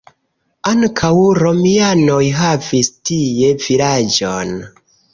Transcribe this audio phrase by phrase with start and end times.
[0.71, 4.61] Ankaŭ romianoj havis tie vilaĝon.